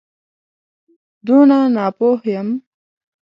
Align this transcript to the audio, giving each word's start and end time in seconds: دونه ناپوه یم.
دونه 1.27 1.57
ناپوه 1.75 2.15
یم. 2.33 2.49